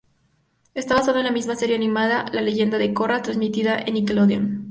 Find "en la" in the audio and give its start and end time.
1.19-1.31